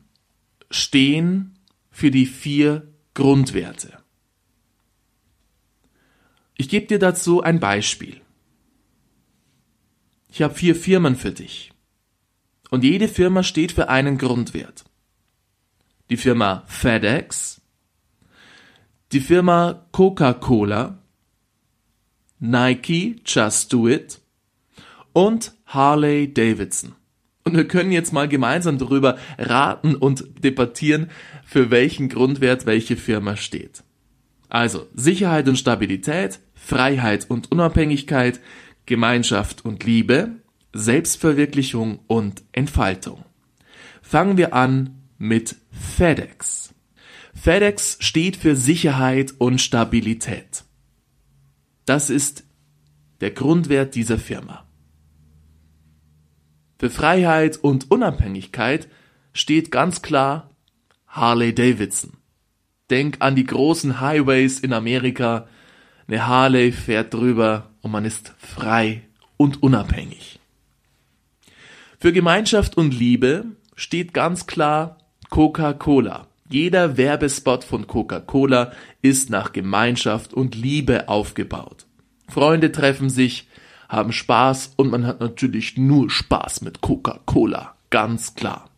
stehen 0.71 1.59
für 1.91 2.13
die 2.13 2.27
vier 2.27 2.87
Grundwerte. 3.15 3.99
Ich 6.57 6.69
gebe 6.69 6.87
dir 6.87 7.01
dazu 7.01 7.43
ein 7.43 7.59
Beispiel. 7.59 8.21
Ich 10.29 10.43
habe 10.43 10.55
vier 10.55 10.77
Firmen 10.77 11.17
für 11.17 11.33
dich. 11.33 11.73
Und 12.71 12.85
jede 12.85 13.09
Firma 13.09 13.43
steht 13.43 13.73
für 13.73 13.89
einen 13.89 14.17
Grundwert 14.17 14.85
die 16.13 16.19
Firma 16.19 16.63
FedEx, 16.67 17.63
die 19.13 19.21
Firma 19.21 19.87
Coca-Cola, 19.93 20.99
Nike, 22.39 23.23
Just 23.25 23.73
Do 23.73 23.89
It 23.89 24.21
und 25.15 25.55
Harley 25.65 26.31
Davidson. 26.31 26.93
Und 27.45 27.57
wir 27.57 27.67
können 27.67 27.93
jetzt 27.93 28.13
mal 28.13 28.29
gemeinsam 28.29 28.77
darüber 28.77 29.17
raten 29.39 29.95
und 29.95 30.45
debattieren, 30.45 31.09
für 31.47 31.71
welchen 31.71 32.11
Grundwert 32.11 32.67
welche 32.67 32.99
Firma 32.99 33.37
steht. 33.37 33.83
Also 34.51 34.87
Sicherheit 34.93 35.49
und 35.49 35.57
Stabilität, 35.57 36.41
Freiheit 36.55 37.25
und 37.31 37.51
Unabhängigkeit, 37.51 38.39
Gemeinschaft 38.85 39.65
und 39.65 39.83
Liebe, 39.85 40.33
Selbstverwirklichung 40.75 42.01
und 42.07 42.43
Entfaltung. 42.53 43.25
Fangen 44.03 44.37
wir 44.37 44.53
an 44.53 44.99
mit 45.17 45.57
FedEx. 45.73 46.75
FedEx 47.35 47.97
steht 48.01 48.37
für 48.37 48.55
Sicherheit 48.55 49.35
und 49.39 49.61
Stabilität. 49.61 50.65
Das 51.87 52.11
ist 52.11 52.45
der 53.21 53.31
Grundwert 53.31 53.95
dieser 53.95 54.19
Firma. 54.19 54.67
Für 56.79 56.91
Freiheit 56.91 57.57
und 57.57 57.91
Unabhängigkeit 57.91 58.89
steht 59.33 59.71
ganz 59.71 60.03
klar 60.03 60.51
Harley 61.07 61.55
Davidson. 61.55 62.15
Denk 62.91 63.17
an 63.21 63.37
die 63.37 63.45
großen 63.45 64.01
Highways 64.01 64.61
in 64.61 64.73
Amerika. 64.73 65.49
Eine 66.09 66.27
Harley 66.27 66.73
fährt 66.73 67.15
drüber 67.15 67.71
und 67.81 67.93
man 67.93 68.05
ist 68.05 68.35
frei 68.39 69.03
und 69.37 69.63
unabhängig. 69.63 70.41
Für 71.99 72.13
Gemeinschaft 72.13 72.77
und 72.77 72.93
Liebe 72.93 73.45
steht 73.77 74.13
ganz 74.13 74.47
klar 74.47 74.99
Coca-Cola. 75.33 76.27
Jeder 76.51 76.99
Werbespot 76.99 77.65
von 77.65 77.87
Coca-Cola 77.87 78.73
ist 79.01 79.31
nach 79.31 79.55
Gemeinschaft 79.55 80.35
und 80.35 80.55
Liebe 80.55 81.09
aufgebaut. 81.09 81.87
Freunde 82.29 82.71
treffen 82.71 83.09
sich, 83.09 83.49
haben 83.89 84.13
Spaß 84.13 84.75
und 84.77 84.91
man 84.91 85.07
hat 85.07 85.21
natürlich 85.21 85.79
nur 85.79 86.11
Spaß 86.11 86.61
mit 86.61 86.83
Coca-Cola, 86.83 87.75
ganz 87.89 88.35
klar. 88.35 88.69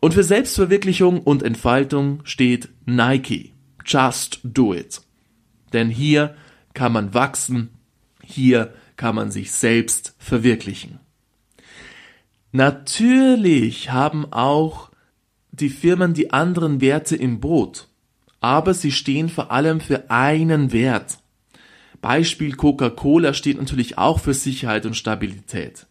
Und 0.00 0.12
für 0.12 0.24
Selbstverwirklichung 0.24 1.22
und 1.22 1.42
Entfaltung 1.42 2.20
steht 2.24 2.68
Nike. 2.84 3.54
Just 3.82 4.40
do 4.44 4.74
it. 4.74 5.00
Denn 5.72 5.88
hier 5.88 6.36
kann 6.74 6.92
man 6.92 7.14
wachsen, 7.14 7.70
hier 8.22 8.74
kann 8.96 9.14
man 9.14 9.30
sich 9.30 9.52
selbst 9.52 10.14
verwirklichen. 10.18 11.00
Natürlich 12.52 13.90
haben 13.90 14.30
auch 14.34 14.90
die 15.60 15.70
Firmen 15.70 16.12
die 16.12 16.32
anderen 16.32 16.80
Werte 16.80 17.16
im 17.16 17.40
Boot, 17.40 17.88
aber 18.40 18.74
sie 18.74 18.92
stehen 18.92 19.28
vor 19.28 19.50
allem 19.50 19.80
für 19.80 20.10
einen 20.10 20.72
Wert. 20.72 21.18
Beispiel 22.02 22.54
Coca-Cola 22.54 23.32
steht 23.32 23.58
natürlich 23.58 23.96
auch 23.96 24.20
für 24.20 24.34
Sicherheit 24.34 24.84
und 24.84 24.94
Stabilität. 24.94 25.86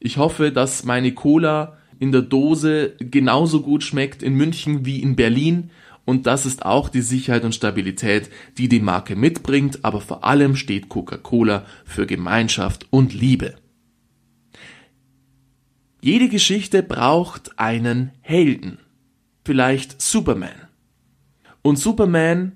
Ich 0.00 0.16
hoffe, 0.16 0.50
dass 0.50 0.84
meine 0.84 1.12
Cola 1.12 1.78
in 1.98 2.10
der 2.10 2.22
Dose 2.22 2.94
genauso 2.98 3.62
gut 3.62 3.84
schmeckt 3.84 4.22
in 4.22 4.34
München 4.34 4.84
wie 4.84 5.00
in 5.00 5.14
Berlin 5.14 5.70
und 6.04 6.26
das 6.26 6.46
ist 6.46 6.64
auch 6.64 6.88
die 6.88 7.02
Sicherheit 7.02 7.44
und 7.44 7.54
Stabilität, 7.54 8.28
die 8.58 8.68
die 8.68 8.80
Marke 8.80 9.14
mitbringt, 9.14 9.84
aber 9.84 10.00
vor 10.00 10.24
allem 10.24 10.56
steht 10.56 10.88
Coca-Cola 10.88 11.64
für 11.84 12.06
Gemeinschaft 12.06 12.86
und 12.90 13.14
Liebe. 13.14 13.54
Jede 16.02 16.28
Geschichte 16.28 16.82
braucht 16.82 17.58
einen 17.58 18.12
Helden. 18.22 18.78
Vielleicht 19.44 20.00
Superman. 20.00 20.68
Und 21.62 21.78
Superman 21.78 22.52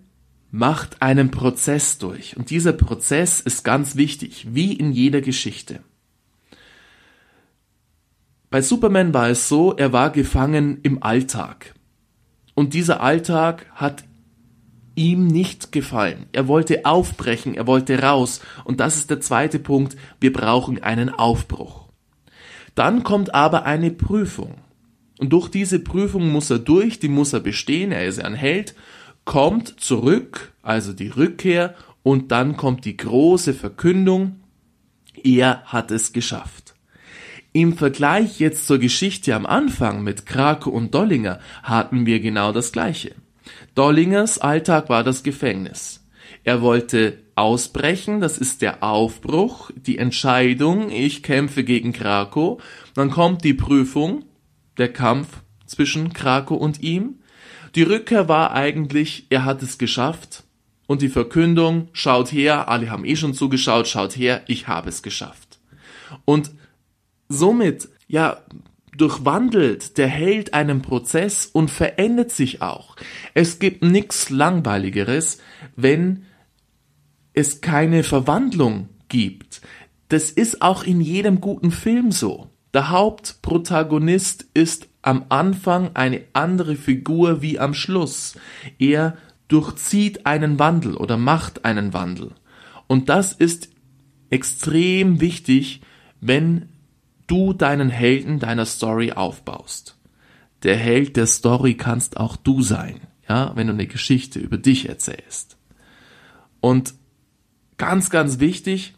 macht 0.50 1.02
einen 1.02 1.30
Prozess 1.30 1.98
durch. 1.98 2.36
Und 2.36 2.48
dieser 2.50 2.72
Prozess 2.72 3.40
ist 3.40 3.64
ganz 3.64 3.96
wichtig, 3.96 4.46
wie 4.54 4.72
in 4.72 4.92
jeder 4.92 5.20
Geschichte. 5.20 5.80
Bei 8.48 8.62
Superman 8.62 9.12
war 9.12 9.28
es 9.28 9.48
so, 9.48 9.74
er 9.76 9.92
war 9.92 10.10
gefangen 10.10 10.78
im 10.82 11.02
Alltag. 11.02 11.74
Und 12.54 12.72
dieser 12.72 13.02
Alltag 13.02 13.66
hat 13.74 14.04
ihm 14.94 15.26
nicht 15.26 15.72
gefallen. 15.72 16.26
Er 16.32 16.46
wollte 16.46 16.86
aufbrechen, 16.86 17.54
er 17.54 17.66
wollte 17.66 18.00
raus. 18.00 18.40
Und 18.64 18.80
das 18.80 18.96
ist 18.96 19.10
der 19.10 19.20
zweite 19.20 19.58
Punkt, 19.58 19.96
wir 20.20 20.32
brauchen 20.32 20.82
einen 20.82 21.10
Aufbruch. 21.10 21.83
Dann 22.74 23.02
kommt 23.02 23.34
aber 23.34 23.64
eine 23.64 23.90
Prüfung. 23.90 24.56
Und 25.18 25.32
durch 25.32 25.48
diese 25.48 25.78
Prüfung 25.78 26.30
muss 26.30 26.50
er 26.50 26.58
durch, 26.58 26.98
die 26.98 27.08
muss 27.08 27.32
er 27.32 27.40
bestehen, 27.40 27.92
er 27.92 28.06
ist 28.06 28.22
ein 28.22 28.34
Held, 28.34 28.74
kommt 29.24 29.80
zurück, 29.80 30.52
also 30.62 30.92
die 30.92 31.08
Rückkehr, 31.08 31.74
und 32.02 32.32
dann 32.32 32.56
kommt 32.56 32.84
die 32.84 32.96
große 32.96 33.54
Verkündung, 33.54 34.40
er 35.22 35.62
hat 35.64 35.90
es 35.90 36.12
geschafft. 36.12 36.74
Im 37.52 37.76
Vergleich 37.76 38.40
jetzt 38.40 38.66
zur 38.66 38.78
Geschichte 38.78 39.34
am 39.34 39.46
Anfang 39.46 40.02
mit 40.02 40.26
Krake 40.26 40.68
und 40.68 40.94
Dollinger 40.94 41.38
hatten 41.62 42.04
wir 42.04 42.18
genau 42.18 42.50
das 42.50 42.72
Gleiche. 42.72 43.14
Dollingers 43.76 44.38
Alltag 44.38 44.88
war 44.88 45.04
das 45.04 45.22
Gefängnis. 45.22 46.04
Er 46.42 46.62
wollte 46.62 47.23
ausbrechen, 47.36 48.20
das 48.20 48.38
ist 48.38 48.62
der 48.62 48.82
Aufbruch, 48.82 49.70
die 49.74 49.98
Entscheidung, 49.98 50.90
ich 50.90 51.22
kämpfe 51.22 51.64
gegen 51.64 51.92
Krakow. 51.92 52.62
Dann 52.94 53.10
kommt 53.10 53.44
die 53.44 53.54
Prüfung, 53.54 54.24
der 54.78 54.92
Kampf 54.92 55.28
zwischen 55.66 56.12
Krakow 56.12 56.60
und 56.60 56.82
ihm. 56.82 57.20
Die 57.74 57.82
Rückkehr 57.82 58.28
war 58.28 58.52
eigentlich, 58.52 59.26
er 59.30 59.44
hat 59.44 59.62
es 59.62 59.78
geschafft. 59.78 60.44
Und 60.86 61.02
die 61.02 61.08
Verkündung, 61.08 61.88
schaut 61.92 62.30
her, 62.30 62.68
alle 62.68 62.90
haben 62.90 63.04
eh 63.04 63.16
schon 63.16 63.34
zugeschaut, 63.34 63.88
schaut 63.88 64.16
her, 64.16 64.42
ich 64.46 64.68
habe 64.68 64.90
es 64.90 65.02
geschafft. 65.02 65.58
Und 66.24 66.50
somit, 67.28 67.88
ja, 68.06 68.42
durchwandelt 68.96 69.98
der 69.98 70.06
Held 70.06 70.54
einen 70.54 70.82
Prozess 70.82 71.46
und 71.46 71.70
verändert 71.70 72.30
sich 72.30 72.62
auch. 72.62 72.96
Es 73.32 73.58
gibt 73.58 73.82
nichts 73.82 74.30
Langweiligeres, 74.30 75.38
wenn 75.74 76.26
es 77.34 77.60
keine 77.60 78.02
Verwandlung 78.02 78.88
gibt. 79.08 79.60
Das 80.08 80.30
ist 80.30 80.62
auch 80.62 80.84
in 80.84 81.00
jedem 81.00 81.40
guten 81.40 81.70
Film 81.70 82.12
so. 82.12 82.48
Der 82.72 82.90
Hauptprotagonist 82.90 84.46
ist 84.54 84.88
am 85.02 85.26
Anfang 85.28 85.90
eine 85.94 86.22
andere 86.32 86.76
Figur 86.76 87.42
wie 87.42 87.58
am 87.58 87.74
Schluss. 87.74 88.36
Er 88.78 89.16
durchzieht 89.48 90.26
einen 90.26 90.58
Wandel 90.58 90.96
oder 90.96 91.16
macht 91.16 91.64
einen 91.64 91.92
Wandel. 91.92 92.32
Und 92.86 93.08
das 93.08 93.32
ist 93.32 93.68
extrem 94.30 95.20
wichtig, 95.20 95.82
wenn 96.20 96.68
du 97.26 97.52
deinen 97.52 97.90
Helden 97.90 98.38
deiner 98.38 98.66
Story 98.66 99.12
aufbaust. 99.12 99.98
Der 100.62 100.76
Held 100.76 101.16
der 101.16 101.26
Story 101.26 101.74
kannst 101.74 102.16
auch 102.16 102.36
du 102.36 102.62
sein, 102.62 103.00
ja, 103.28 103.52
wenn 103.54 103.66
du 103.66 103.74
eine 103.74 103.86
Geschichte 103.86 104.38
über 104.38 104.56
dich 104.56 104.88
erzählst. 104.88 105.58
Und 106.60 106.94
ganz, 107.78 108.10
ganz 108.10 108.40
wichtig, 108.40 108.94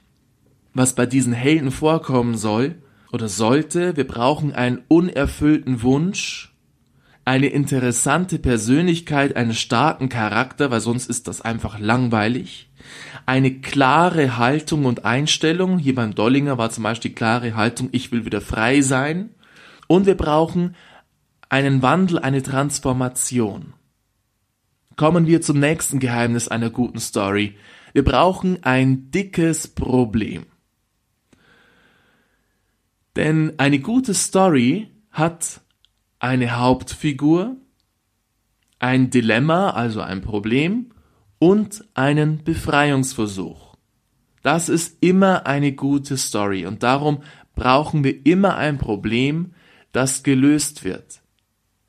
was 0.74 0.94
bei 0.94 1.06
diesen 1.06 1.32
Helden 1.32 1.70
vorkommen 1.70 2.36
soll 2.36 2.76
oder 3.12 3.28
sollte, 3.28 3.96
wir 3.96 4.06
brauchen 4.06 4.52
einen 4.52 4.82
unerfüllten 4.88 5.82
Wunsch, 5.82 6.54
eine 7.24 7.48
interessante 7.48 8.38
Persönlichkeit, 8.38 9.36
einen 9.36 9.54
starken 9.54 10.08
Charakter, 10.08 10.70
weil 10.70 10.80
sonst 10.80 11.08
ist 11.08 11.26
das 11.28 11.40
einfach 11.40 11.78
langweilig 11.78 12.66
eine 13.26 13.60
klare 13.60 14.38
Haltung 14.38 14.84
und 14.84 15.04
Einstellung. 15.04 15.78
Hier 15.78 15.94
beim 15.94 16.14
Dollinger 16.14 16.58
war 16.58 16.70
zum 16.70 16.84
Beispiel 16.84 17.10
die 17.10 17.16
klare 17.16 17.56
Haltung, 17.56 17.88
ich 17.92 18.12
will 18.12 18.24
wieder 18.24 18.40
frei 18.40 18.80
sein. 18.80 19.30
Und 19.88 20.06
wir 20.06 20.16
brauchen 20.16 20.74
einen 21.48 21.82
Wandel, 21.82 22.18
eine 22.18 22.42
Transformation. 22.42 23.74
Kommen 24.96 25.26
wir 25.26 25.42
zum 25.42 25.60
nächsten 25.60 25.98
Geheimnis 25.98 26.48
einer 26.48 26.70
guten 26.70 27.00
Story. 27.00 27.56
Wir 27.96 28.04
brauchen 28.04 28.62
ein 28.62 29.10
dickes 29.10 29.68
Problem. 29.68 30.44
Denn 33.16 33.54
eine 33.56 33.78
gute 33.78 34.12
Story 34.12 34.90
hat 35.10 35.62
eine 36.18 36.58
Hauptfigur, 36.58 37.56
ein 38.78 39.08
Dilemma, 39.08 39.70
also 39.70 40.02
ein 40.02 40.20
Problem, 40.20 40.90
und 41.38 41.86
einen 41.94 42.44
Befreiungsversuch. 42.44 43.76
Das 44.42 44.68
ist 44.68 44.98
immer 45.00 45.46
eine 45.46 45.72
gute 45.72 46.18
Story 46.18 46.66
und 46.66 46.82
darum 46.82 47.22
brauchen 47.54 48.04
wir 48.04 48.26
immer 48.26 48.58
ein 48.58 48.76
Problem, 48.76 49.54
das 49.92 50.22
gelöst 50.22 50.84
wird. 50.84 51.22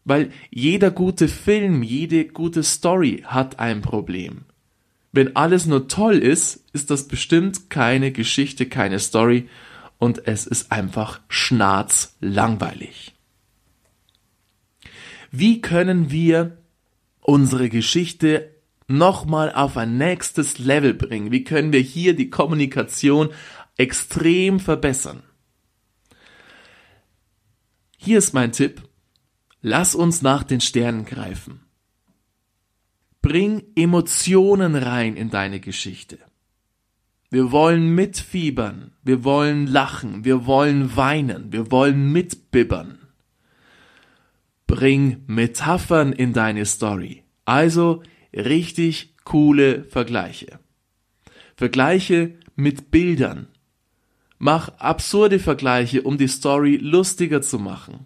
Weil 0.06 0.32
jeder 0.52 0.90
gute 0.90 1.28
Film, 1.28 1.84
jede 1.84 2.30
gute 2.30 2.64
Story 2.64 3.26
hat 3.28 3.60
ein 3.60 3.82
Problem. 3.82 4.46
Wenn 5.12 5.36
alles 5.36 5.66
nur 5.66 5.88
toll 5.88 6.18
ist, 6.18 6.66
ist 6.74 6.92
das 6.92 7.08
bestimmt 7.08 7.70
keine 7.70 8.12
Geschichte, 8.12 8.68
keine 8.68 9.00
Story 9.00 9.50
und 9.98 10.28
es 10.28 10.46
ist 10.46 10.72
einfach 10.72 11.22
schnarzlangweilig. 11.28 13.16
Wie 15.32 15.62
können 15.62 16.12
wir 16.12 16.58
unsere 17.20 17.70
Geschichte 17.70 18.56
nochmal 18.88 19.52
auf 19.52 19.78
ein 19.78 19.98
nächstes 19.98 20.60
Level 20.60 20.94
bringen? 20.94 21.32
Wie 21.32 21.44
können 21.44 21.74
wir 21.74 21.82
hier 21.82 22.16
die 22.16 22.30
Kommunikation 22.30 23.30
extrem 23.78 24.60
verbessern? 24.60 25.24
Hier 27.98 28.20
ist 28.20 28.34
mein 28.34 28.52
Tipp. 28.52 28.82
Lass 29.62 29.96
uns 29.96 30.22
nach 30.22 30.44
den 30.44 30.62
Sternen 30.62 31.04
greifen. 31.04 31.67
Bring 33.22 33.64
Emotionen 33.76 34.76
rein 34.76 35.16
in 35.16 35.30
deine 35.30 35.60
Geschichte. 35.60 36.20
Wir 37.30 37.52
wollen 37.52 37.94
mitfiebern, 37.94 38.92
wir 39.04 39.26
wollen 39.26 39.68
lachen, 39.68 40.24
wir 40.24 40.46
wollen 40.46 40.96
weinen, 40.96 41.52
wir 41.52 41.72
wollen 41.72 42.12
mitbibbern. 42.12 43.00
Bring 44.66 45.24
Metaphern 45.28 46.14
in 46.14 46.34
deine 46.34 46.66
Story. 46.66 47.24
Also 47.44 48.04
richtig 48.34 49.16
coole 49.24 49.84
Vergleiche. 49.86 50.60
Vergleiche 51.56 52.38
mit 52.56 52.92
Bildern. 52.92 53.48
Mach 54.38 54.70
absurde 54.78 55.40
Vergleiche, 55.40 56.04
um 56.04 56.18
die 56.18 56.28
Story 56.28 56.78
lustiger 56.78 57.42
zu 57.42 57.60
machen. 57.60 58.06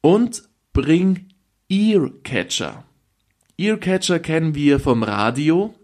Und 0.00 0.42
bring 0.72 1.28
Earcatcher. 1.68 2.85
Earcatcher 3.58 4.18
kennen 4.18 4.54
wir 4.54 4.80
vom 4.80 5.02
Radio. 5.02 5.74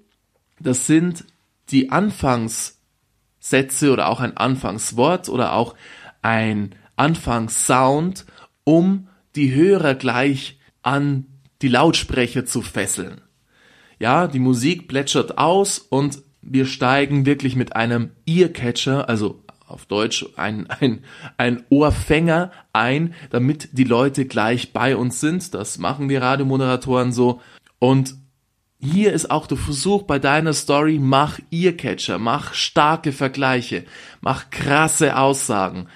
Das 0.60 0.86
sind 0.86 1.24
die 1.70 1.90
Anfangssätze 1.90 3.90
oder 3.90 4.08
auch 4.08 4.20
ein 4.20 4.36
Anfangswort 4.36 5.30
oder 5.30 5.54
auch 5.54 5.74
ein 6.20 6.74
Anfangssound, 6.96 8.26
um 8.64 9.08
die 9.36 9.54
Hörer 9.54 9.94
gleich 9.94 10.58
an 10.82 11.26
die 11.62 11.68
Lautsprecher 11.68 12.44
zu 12.44 12.60
fesseln. 12.60 13.22
Ja, 13.98 14.26
die 14.26 14.38
Musik 14.38 14.88
plätschert 14.88 15.38
aus 15.38 15.78
und 15.78 16.20
wir 16.42 16.66
steigen 16.66 17.24
wirklich 17.24 17.56
mit 17.56 17.74
einem 17.74 18.10
Earcatcher, 18.26 19.08
also 19.08 19.42
auf 19.66 19.86
Deutsch 19.86 20.26
ein, 20.36 20.66
ein, 20.68 21.04
ein 21.38 21.64
Ohrfänger 21.70 22.50
ein, 22.74 23.14
damit 23.30 23.70
die 23.72 23.84
Leute 23.84 24.26
gleich 24.26 24.74
bei 24.74 24.96
uns 24.96 25.20
sind. 25.20 25.54
Das 25.54 25.78
machen 25.78 26.08
die 26.08 26.16
Radiomoderatoren 26.16 27.12
so. 27.12 27.40
Und 27.82 28.14
hier 28.78 29.12
ist 29.12 29.32
auch 29.32 29.48
der 29.48 29.58
Versuch 29.58 30.04
bei 30.04 30.20
deiner 30.20 30.52
Story, 30.52 31.00
mach 31.00 31.40
Earcatcher, 31.50 32.16
mach 32.16 32.54
starke 32.54 33.10
Vergleiche, 33.10 33.86
mach 34.20 34.50
krasse 34.50 35.16
Aussagen. 35.16 35.88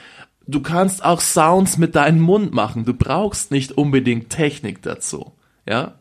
Du 0.49 0.63
kannst 0.63 1.05
auch 1.05 1.21
Sounds 1.21 1.79
mit 1.79 1.95
deinem 1.95 2.19
Mund 2.19 2.53
machen. 2.53 2.85
Du 2.85 2.93
brauchst 2.93 3.53
nicht 3.53 3.71
unbedingt 3.71 4.31
Technik 4.31 4.83
dazu 4.83 5.35
ja. 5.65 6.01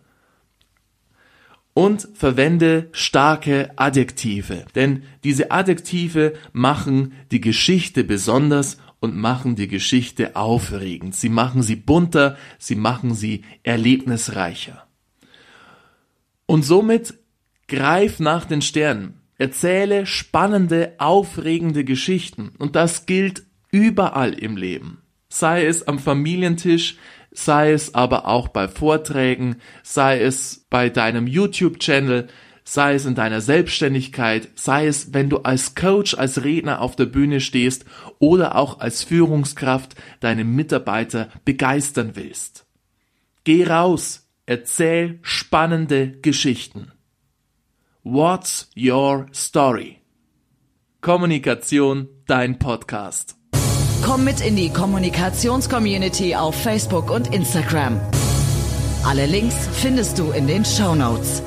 und 1.75 2.07
verwende 2.15 2.89
starke 2.91 3.69
Adjektive, 3.75 4.65
denn 4.73 5.03
diese 5.23 5.51
Adjektive 5.51 6.33
machen 6.51 7.13
die 7.29 7.41
Geschichte 7.41 8.03
besonders 8.03 8.79
und 9.01 9.15
machen 9.15 9.55
die 9.55 9.67
Geschichte 9.67 10.35
aufregend. 10.35 11.13
Sie 11.13 11.29
machen 11.29 11.61
sie 11.61 11.75
bunter, 11.75 12.37
sie 12.57 12.75
machen 12.75 13.13
sie 13.13 13.43
erlebnisreicher. 13.61 14.84
Und 16.45 16.63
somit 16.63 17.15
greif 17.67 18.19
nach 18.19 18.45
den 18.45 18.61
Sternen. 18.61 19.21
Erzähle 19.37 20.05
spannende, 20.05 20.93
aufregende 20.97 21.83
Geschichten. 21.83 22.51
Und 22.57 22.75
das 22.75 23.05
gilt 23.05 23.43
überall 23.71 24.33
im 24.33 24.55
Leben. 24.55 25.01
Sei 25.27 25.65
es 25.65 25.87
am 25.87 25.99
Familientisch, 25.99 26.97
sei 27.31 27.73
es 27.73 27.93
aber 27.93 28.27
auch 28.27 28.47
bei 28.47 28.67
Vorträgen, 28.67 29.57
sei 29.83 30.21
es 30.21 30.65
bei 30.69 30.89
deinem 30.89 31.27
YouTube-Channel, 31.27 32.27
sei 32.63 32.95
es 32.95 33.05
in 33.05 33.15
deiner 33.15 33.41
Selbstständigkeit, 33.41 34.49
sei 34.55 34.87
es, 34.87 35.13
wenn 35.13 35.29
du 35.29 35.39
als 35.39 35.75
Coach, 35.75 36.15
als 36.15 36.43
Redner 36.43 36.81
auf 36.81 36.95
der 36.95 37.05
Bühne 37.05 37.41
stehst 37.41 37.85
oder 38.19 38.55
auch 38.55 38.79
als 38.79 39.03
Führungskraft 39.03 39.95
deine 40.19 40.45
Mitarbeiter 40.45 41.29
begeistern 41.43 42.11
willst. 42.15 42.65
Geh 43.43 43.65
raus, 43.65 44.24
erzähl 44.45 45.19
spannende 45.21 46.11
Geschichten. 46.21 46.91
What's 48.03 48.69
your 48.77 49.27
story? 49.33 50.01
Kommunikation, 51.01 52.07
dein 52.27 52.59
Podcast. 52.59 53.35
Komm 54.03 54.23
mit 54.23 54.41
in 54.41 54.55
die 54.55 54.69
Kommunikationscommunity 54.69 56.35
auf 56.35 56.55
Facebook 56.55 57.09
und 57.09 57.33
Instagram. 57.33 57.99
Alle 59.03 59.25
Links 59.25 59.55
findest 59.73 60.19
du 60.19 60.31
in 60.31 60.47
den 60.47 60.63
Show 60.65 60.95
Notes. 60.95 61.41